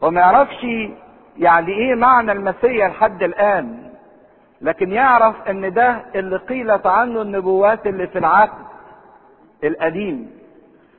[0.00, 0.66] وما يعرفش
[1.36, 3.90] يعني إيه معنى المسيا لحد الآن.
[4.60, 8.50] لكن يعرف إن ده اللي قيلت عنه النبوات اللي في العهد
[9.64, 10.30] القديم.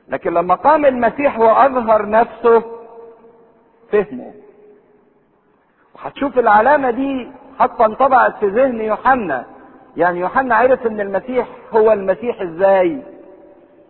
[0.08, 2.62] لكن لما قام المسيح وأظهر نفسه
[3.92, 4.32] فهمه
[5.98, 7.28] هتشوف العلامة دي
[7.60, 9.44] حتى انطبعت في ذهن يوحنا.
[9.96, 13.02] يعني يوحنا عرف إن المسيح هو المسيح إزاي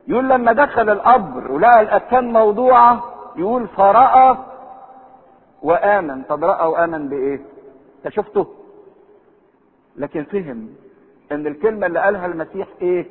[0.09, 3.05] يقول لما دخل القبر ولقى الاكفان موضوعة
[3.37, 4.37] يقول فرأى
[5.63, 7.41] وآمن طب رأى وآمن بإيه؟
[8.05, 8.47] أنت شفته؟
[9.97, 10.69] لكن فهم
[11.33, 13.07] إن الكلمة اللي قالها المسيح إيه؟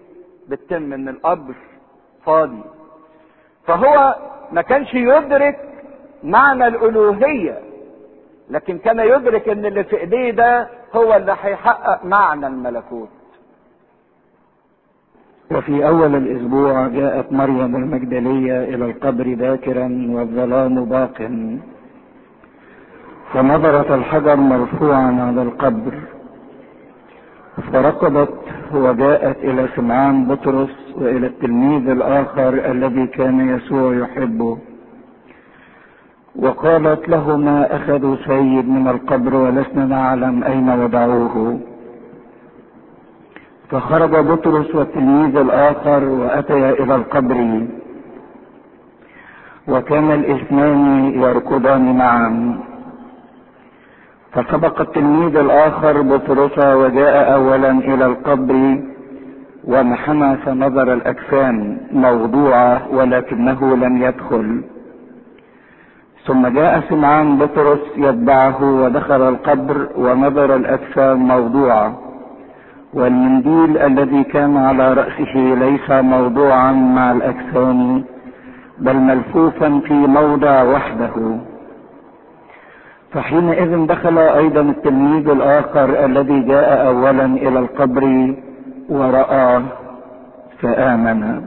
[0.47, 1.55] بتتم إن القبر
[2.25, 2.63] فاضي.
[3.67, 4.15] فهو
[4.51, 5.59] ما كانش يدرك
[6.23, 7.59] معنى الألوهية
[8.49, 13.09] لكن كان يدرك إن اللي في إيديه ده هو اللي هيحقق معنى الملكوت.
[15.51, 21.29] وفي أول الأسبوع جاءت مريم المجدلية إلى القبر باكرا والظلام باق.
[23.33, 25.93] فنظرت الحجر مرفوعا على القبر.
[27.73, 28.33] فركضت
[28.73, 34.57] وجاءت إلى سمعان بطرس وإلى التلميذ الآخر الذي كان يسوع يحبه.
[36.39, 41.59] وقالت لهما أخذوا سيد من القبر ولسنا نعلم أين وضعوه.
[43.69, 47.67] فخرج بطرس والتلميذ الآخر وأتيا إلى القبر.
[49.67, 52.59] وكان الاثنان يركضان معا.
[54.31, 58.79] فسبق التلميذ الآخر بطرس وجاء أولا إلى القبر
[59.63, 64.74] وانحنى فنظر الأجسام موضوعة ولكنه لم يدخل.
[66.27, 71.99] ثم جاء سمعان بطرس يتبعه ودخل القبر ونظر الأجسام موضوعة
[72.93, 78.03] والمنديل الذي كان على رأسه ليس موضوعا مع الأجسام
[78.79, 81.37] بل ملفوفا في موضع وحده.
[83.11, 88.33] فحينئذ دخل أيضا التلميذ الآخر الذي جاء اولا إلى القبر
[88.89, 89.61] ورآه
[90.61, 91.41] فآمن.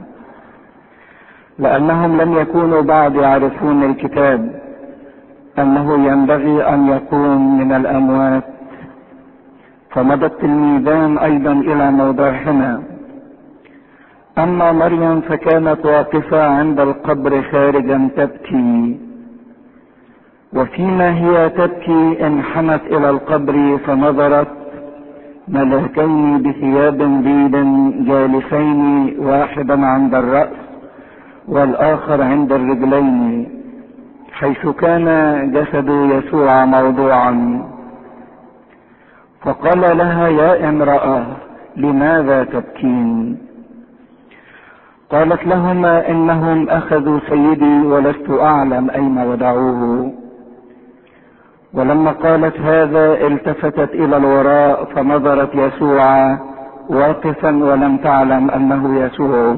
[1.59, 4.68] لأنهم لم يكونوا بعد يعرفون الكتاب.
[5.61, 8.43] أنه ينبغي أن يقوم من الأموات.
[9.91, 12.81] فمضى التلميذان أيضا إلى موضعهما.
[14.37, 18.99] أما مريم فكانت واقفة عند القبر خارجا تبكي.
[20.53, 24.47] وفيما هي تبكي انحنت إلى القبر فنظرت
[25.47, 27.55] ملكين بثياب بيض
[28.09, 28.79] جالسين
[29.19, 30.57] واحدا عند الرأس
[31.47, 33.49] والآخر عند الرجلين.
[34.31, 35.07] حيث كان
[35.51, 37.63] جسد يسوع موضوعا.
[39.41, 41.25] فقال لها يا امرأة
[41.77, 43.37] لماذا تبكين؟
[45.11, 50.11] قالت لهما إنهم أخذوا سيدي ولست أعلم أين ودعوه.
[51.73, 56.37] ولما قالت هذا التفتت إلى الوراء فنظرت يسوع
[56.89, 59.55] واقفا ولم تعلم أنه يسوع.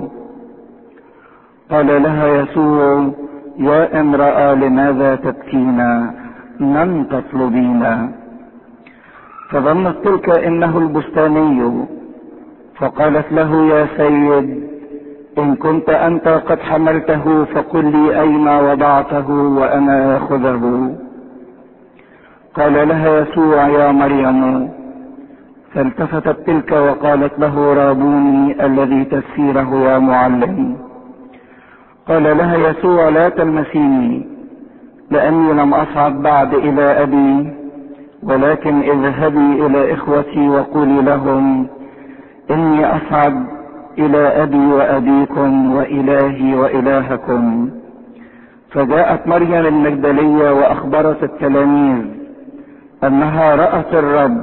[1.71, 3.11] قال لها يسوع
[3.57, 5.79] يا امراه لماذا تبكين
[6.59, 8.11] من تطلبين
[9.49, 11.85] فظنت تلك إنه البستاني.
[12.79, 14.71] فقالت له يا سيد
[15.37, 20.95] إن كنت أنت قد حملته فقل لي أين وضعته وأنا آخذه.
[22.55, 24.69] قال لها يسوع يا مريم.
[25.73, 30.77] فالتفتت تلك وقالت له رابوني الذي تفسيره يا معلم.
[32.11, 34.27] قال لها يسوع لا تلمسيني
[35.11, 37.53] لأني لم أصعد بعد إلى أبي
[38.23, 41.67] ولكن اذهبي إلى إخوتي وقولي لهم
[42.51, 43.45] إني أصعد
[43.97, 47.69] إلى أبي وأبيكم وإلهي وإلهكم.
[48.71, 52.05] فجاءت مريم المجدلية وأخبرت التلاميذ
[53.03, 54.37] أنها رأت الرب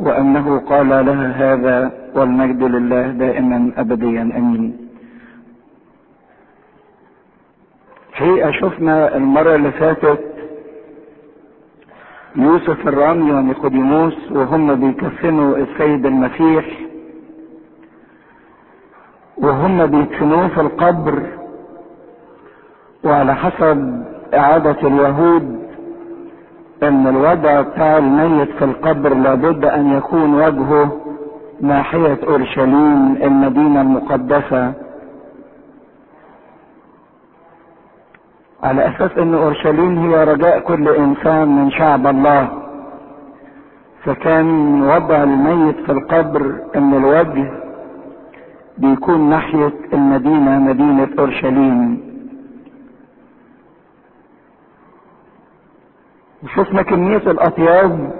[0.00, 4.87] وأنه قال لها هذا والمجد لله دائما ابديا أمين.
[8.18, 10.24] حقيقة شفنا المرة اللي فاتت
[12.36, 16.64] يوسف الرامي ونيقوديموس وهم بيكفنوا السيد المسيح
[19.38, 21.22] وهم بيدفنوه في القبر
[23.04, 24.04] وعلى حسب
[24.34, 25.68] إعادة اليهود
[26.82, 31.00] إن الوضع بتاع الميت في القبر لابد أن يكون وجهه
[31.60, 34.72] ناحية أورشليم المدينة المقدسة.
[38.62, 42.48] على أساس إن أورشليم هي رجاء كل إنسان من شعب الله.
[44.04, 47.52] فكان وضع الميت في القبر إن الوجه
[48.78, 52.08] بيكون ناحية المدينة مدينة أورشليم.
[56.42, 58.12] وشفنا كمية الأطياب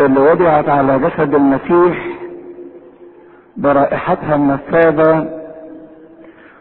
[0.00, 2.06] اللي وضعت على جسد المسيح
[3.56, 5.39] برائحتها النفاذة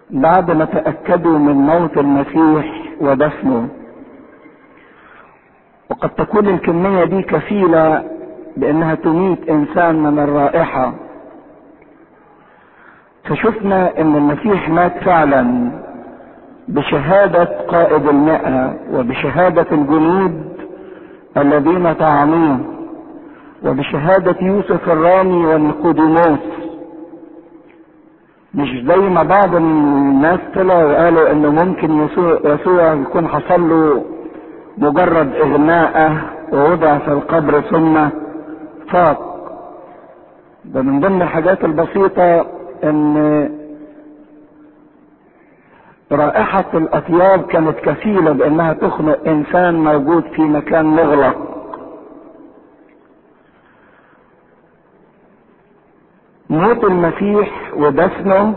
[0.10, 3.68] بعد ما تأكدوا من موت المسيح ودفنه.
[5.90, 8.04] وقد تكون الكمية دي كفيلة
[8.58, 10.94] بأنها تميت إنسان من الرائحة.
[13.24, 15.72] فشفنا إن المسيح مات فعلا
[16.68, 20.44] بشهادة قائد المئة وبشهادة الجنود
[21.38, 22.60] الذين طعنوه
[23.66, 26.40] وبشهادة يوسف الرامي ونيقوديموس
[28.54, 34.04] مش زي ما بعض الناس طلعوا وقالوا إنه ممكن يسوع, يسوع يكون حصل له
[34.78, 36.22] مجرد اغماءه
[36.54, 38.10] ووضع في القبر ثم
[38.92, 39.20] فاق.
[40.66, 42.46] ده من ضمن الحاجات البسيطة
[42.84, 43.50] إن
[46.12, 51.36] رائحة الأطياب كانت كفيلة بأنها تخنق إنسان موجود في مكان مغلق.
[56.50, 58.56] موت المسيح ودفنه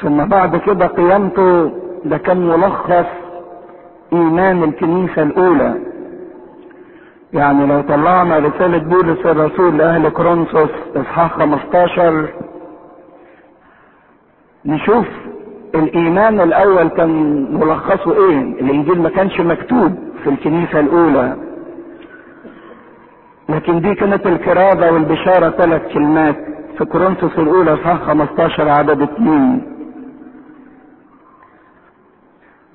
[0.00, 1.70] ثم بعد كده قيامته
[2.04, 3.06] ده كان ملخص
[4.12, 5.74] إيمان الكنيسة الأولى.
[7.32, 12.28] يعني لو طلعنا رسالة بولس الرسول لأهل كورنثوس إصحاح 15
[14.66, 15.06] نشوف
[15.74, 17.10] الإيمان الأول كان
[17.54, 19.94] ملخصه إيه؟ الإنجيل ما كانش مكتوب
[20.24, 21.36] في الكنيسة الأولى.
[23.48, 26.36] لكن دي كانت الكرازة والبشارة ثلاث كلمات.
[26.78, 29.62] في كورنثوس الأولى إصحاح 15 عدد اثنين.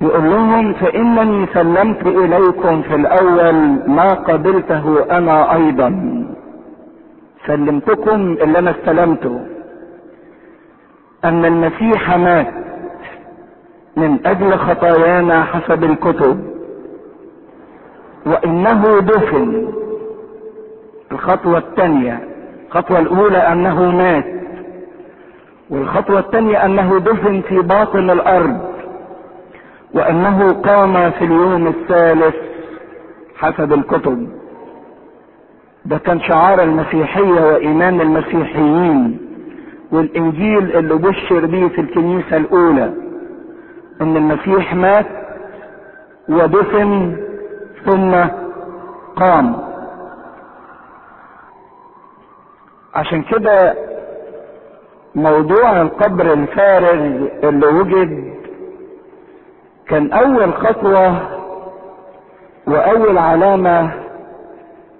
[0.02, 3.54] يقول لهم فإنني سلمت إليكم في الأول
[3.90, 5.90] ما قبلته أنا أيضا.
[7.48, 9.46] سلمتكم اللي أنا استلمته.
[11.26, 12.54] أن المسيح مات
[13.98, 16.54] من أجل خطايانا حسب الكتب.
[18.26, 19.74] وإنه دفن.
[21.12, 22.33] الخطوة الثانية.
[22.74, 24.26] الخطوة الأولى أنه مات.
[25.70, 28.58] والخطوة الثانية أنه دفن في باطن الأرض.
[29.94, 32.36] وأنه قام في اليوم الثالث
[33.38, 34.28] حسب الكتب.
[35.86, 39.18] ده كان شعار المسيحية وإيمان المسيحيين.
[39.92, 42.94] والإنجيل اللي بشر به في الكنيسة الأولى.
[44.02, 45.08] إن المسيح مات
[46.30, 47.18] ودفن
[47.86, 48.16] ثم
[49.16, 49.73] قام.
[52.96, 53.76] عشان كده
[55.16, 56.94] موضوع القبر الفارغ
[57.44, 58.34] اللي وجد
[59.88, 61.30] كان أول خطوة
[62.68, 63.92] وأول علامة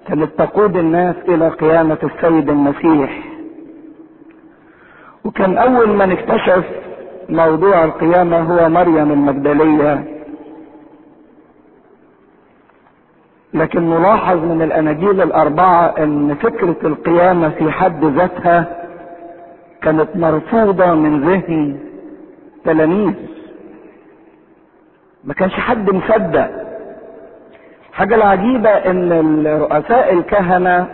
[0.08, 3.18] كانت تقود الناس إلى قيامة السيد المسيح.
[5.24, 6.64] وكان أول من اكتشف
[7.28, 10.13] موضوع القيامة هو مريم المجدلية.
[13.54, 18.66] لكن نلاحظ من الأناجيل الأربعة إن فكرة القيامة في حد ذاتها
[19.82, 21.78] كانت مرفوضة من ذهن
[22.64, 23.14] تلاميذ.
[25.24, 26.50] ما كانش حد مصدق.
[27.90, 30.86] الحاجة العجيبة إن رؤساء الكهنة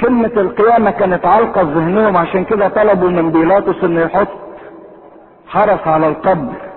[0.00, 4.28] كلمة القيامة كانت علقة في ذهنهم عشان كده طلبوا من بيلاطس إنه يحط
[5.46, 6.71] حرس على القبر.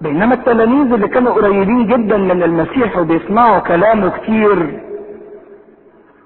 [0.00, 4.80] بينما التلاميذ اللي كانوا قريبين جدا من المسيح وبيسمعوا كلامه كتير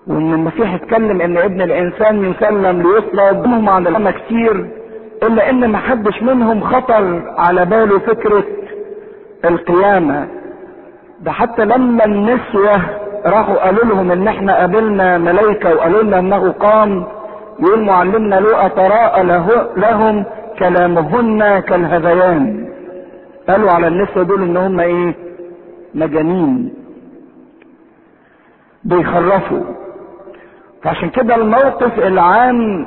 [0.07, 4.66] وإن المسيح اتكلم إن ابن الإنسان يسلم ليصلب هم عن الامة كتير
[5.23, 8.45] إلا إن ما حدش منهم خطر على باله فكرة
[9.45, 10.29] القيامة.
[11.21, 12.73] ده حتى لما النسوة
[13.27, 17.05] راحوا قالوا لهم إن إحنا قابلنا ملائكة وقالوا لنا إنه قام
[17.61, 20.25] يقول معلمنا لقى تراءى له لهم
[20.59, 22.70] كلامهن كالهذيان.
[23.51, 25.14] قالوا على النسوة دول إن هم إيه؟
[25.94, 26.74] مجانين.
[28.84, 29.61] بيخرفوا.
[30.82, 32.86] فعشان كده الموقف العام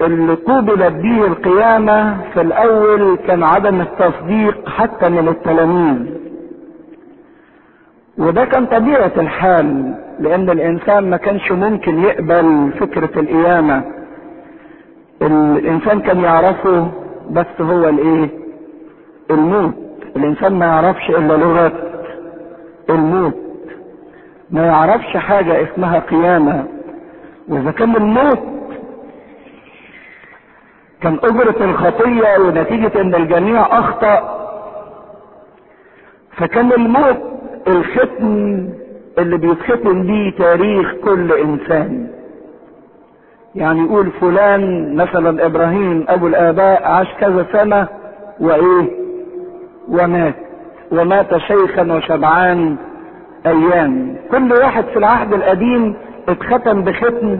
[0.00, 6.06] اللي قوبلت به القيامة في الأول كان عدم التصديق حتى من التلاميذ.
[8.18, 13.84] وده كان طبيعة الحال لأن الإنسان ما كانش ممكن يقبل فكرة القيامة.
[15.22, 16.90] الإنسان كان يعرفه
[17.30, 18.43] بس هو الإيه؟
[19.34, 19.74] الموت
[20.16, 21.72] الإنسان ما يعرفش إلا لغة
[22.90, 23.34] الموت.
[24.50, 26.64] ما يعرفش حاجة اسمها قيامة.
[27.48, 28.38] وإذا كان الموت
[31.00, 34.40] كان أجرة الخطية ونتيجة إن الجميع أخطأ
[36.36, 37.16] فكان الموت
[37.68, 38.68] الختم
[39.18, 42.10] اللي بيتختم بيه تاريخ كل إنسان.
[43.54, 47.88] يعني يقول فلان مثلا إبراهيم أبو الآباء عاش كذا سنة
[48.40, 49.03] وإيه؟
[49.88, 50.34] ومات.
[50.92, 52.76] ومات شيخا وشبعان
[53.46, 54.16] أيام.
[54.30, 55.96] كل واحد في العهد القديم
[56.28, 57.38] اتختم بختم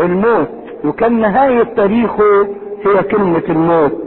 [0.00, 0.48] الموت
[0.84, 2.48] وكان نهاية تاريخه
[2.86, 4.02] هي كلمة الموت.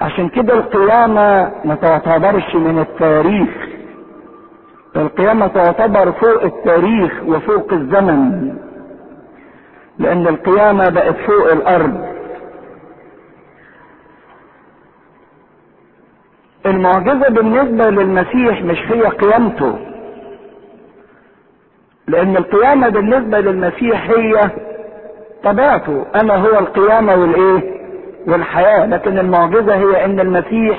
[0.00, 3.48] عشان كده القيامة ما تعتبرش من التاريخ.
[4.96, 8.54] القيامة تعتبر فوق التاريخ وفوق الزمن
[9.98, 12.19] لأن القيامة بقت فوق الأرض.
[16.66, 19.78] المعجزة بالنسبة للمسيح مش هي قيامته.
[22.08, 24.50] لأن القيامة بالنسبة للمسيح هي
[25.44, 26.06] طبيعته.
[26.14, 27.80] أنا هو القيامة والإيه؟
[28.26, 28.86] والحياة.
[28.86, 30.78] لكن المعجزة هي إن المسيح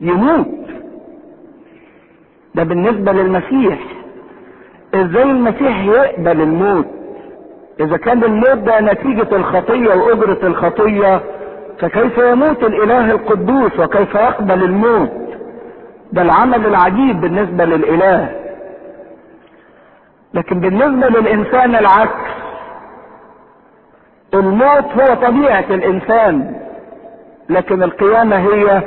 [0.00, 0.46] يموت.
[2.54, 3.78] ده بالنسبة للمسيح.
[4.94, 6.86] إزاي المسيح يقبل الموت؟
[7.80, 11.20] إذا كان الموت ده نتيجة الخطية وأجرة الخطية
[11.80, 15.10] فكيف يموت الإله القدوس وكيف يقبل الموت؟
[16.12, 18.30] ده العمل العجيب بالنسبة للإله.
[20.34, 22.30] لكن بالنسبة للإنسان العكس.
[24.34, 26.56] الموت هو طبيعة الإنسان
[27.48, 28.82] لكن القيامة هي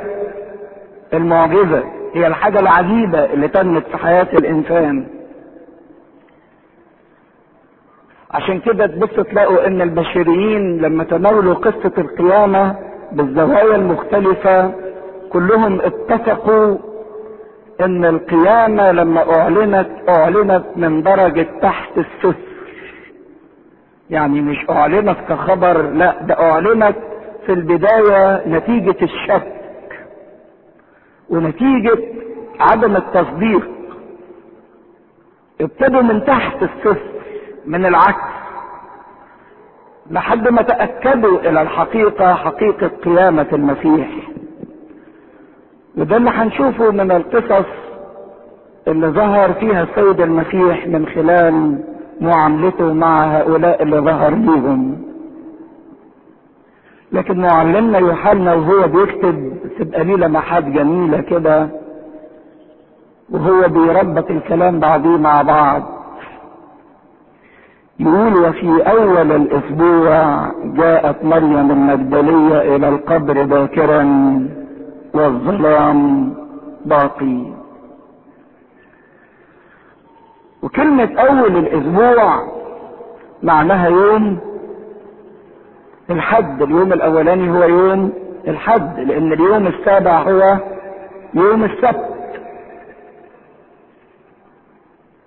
[1.14, 1.84] المعجزة
[2.14, 5.08] هي الحاجة العجيبة اللي تمت في حياة الإنسان.
[8.32, 12.75] عشان كده تبص تلاقوا إن البشريين لما تناولوا قصة القيامة
[13.11, 14.71] بالزوايا المختلفة
[15.30, 16.78] كلهم اتفقوا
[17.82, 22.36] إن القيامة لما أعلنت أعلنت من درجة تحت السفل.
[24.09, 26.95] يعني مش أعلنت كخبر لا ده أعلنت
[27.45, 29.53] في البداية نتيجة الشك
[31.30, 31.97] ونتيجة
[32.59, 33.67] عدم التصديق.
[35.61, 37.16] ابتدوا من تحت الصفر
[37.68, 38.24] من العكس.
[40.11, 44.09] لحد ما تأكدوا إلى الحقيقة حقيقة قيامة المسيح.
[45.97, 47.65] وده اللي هنشوفه من القصص
[48.88, 51.80] اللي ظهر فيها السيد المسيح من خلال
[52.22, 55.03] معاملته مع هؤلاء اللي ظهر ليهم.
[57.11, 61.70] لكن معلمنا يوحنا وهو بيكتب تبقى ليه لمحات جميلة كده
[63.30, 65.97] وهو بيربط الكلام بعضيه مع بعض.
[68.00, 74.04] يقول وفي أول الأسبوع جاءت مريم المجدلية إلى القبر باكرا
[75.14, 76.34] والظلام
[76.86, 77.43] باقي.
[80.64, 82.48] وكلمة أول الأسبوع
[83.43, 84.39] معناها يوم
[86.10, 88.14] الحد اليوم الأولاني هو يوم
[88.48, 90.58] الحد لأن اليوم السابع هو
[91.34, 92.18] يوم السبت.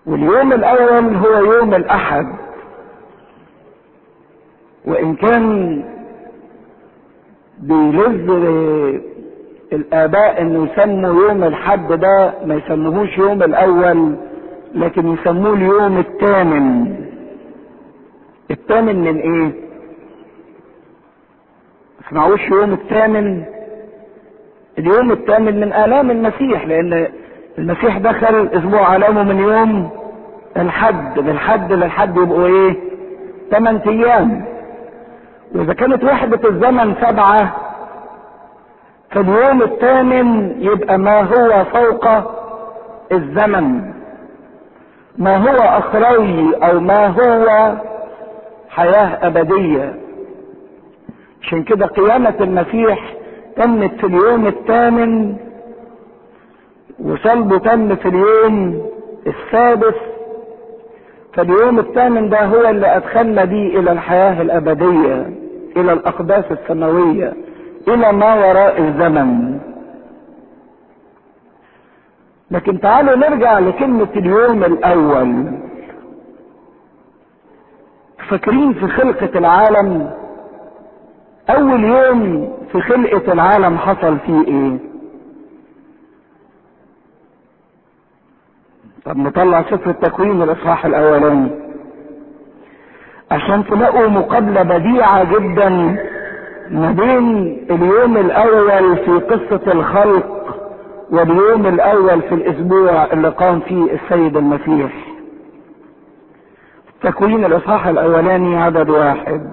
[0.06, 2.26] واليوم الأول هو يوم الأحد.
[4.84, 5.82] وإن كان
[7.58, 8.30] بيلز
[9.72, 14.14] الآباء إنه يسموا يوم الحد ده ما يسموهوش يوم الأول
[14.74, 16.94] لكن يسموه اليوم الثامن.
[18.50, 19.52] الثامن من إيه؟
[22.08, 23.42] اسمعوش يوم الثامن؟
[24.78, 27.06] اليوم الثامن من آلام المسيح لأن
[27.58, 29.90] المسيح دخل أسبوع آلامه من يوم
[30.56, 32.76] الحد من الحد للحد يبقوا إيه؟
[33.50, 34.44] ثمان أيام.
[35.54, 37.56] واذا كانت وحدة الزمن سبعة
[39.10, 42.06] فاليوم الثامن يبقى ما هو فوق
[43.12, 43.92] الزمن؟
[45.18, 47.72] ما هو اخروي أو ما هو
[48.68, 49.94] حياة أبدية؟
[51.42, 53.14] عشان كده قيامة المسيح
[53.56, 55.36] تمت في اليوم الثامن
[57.04, 58.86] وصلبه تم في اليوم
[59.26, 59.94] السادس.
[61.34, 65.30] فاليوم الثامن ده هو اللي أدخلنا بيه إلى الحياة الأبدية.
[65.76, 67.32] إلى الأقداس السماوية
[67.88, 69.58] إلى ما وراء الزمن.
[72.50, 75.58] لكن تعالوا نرجع لكلمة اليوم الأول.
[78.28, 80.10] فاكرين في خلقة العالم؟
[81.50, 84.78] أول يوم في خلقة العالم حصل فيه إيه؟
[89.04, 91.50] طب نطلع سفر التكوين الإصحاح الأولاني.
[93.30, 95.68] عشان تلاقوا مقابلة بديعة جدا
[96.70, 100.56] ما بين اليوم الأول في قصة الخلق
[101.10, 104.92] واليوم الأول في الأسبوع اللي قام فيه السيد المسيح.
[107.02, 109.50] تكوين الإصحاح الأولاني عدد واحد.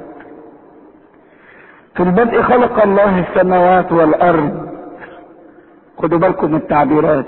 [1.96, 4.68] في البدء خلق الله السماوات والأرض.
[5.98, 7.26] خدوا بالكم من التعبيرات.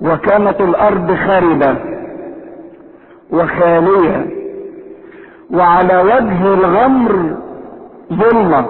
[0.00, 1.76] وكانت الأرض خاربة
[3.30, 4.41] وخالية.
[5.52, 7.36] وعلى وجه الغمر
[8.12, 8.66] ظلمة.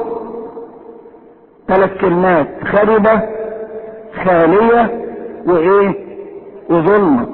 [1.69, 3.21] ثلاث كلمات خاربه
[4.25, 5.05] خالية
[5.47, 5.95] وإيه؟
[6.71, 7.27] وظلمة.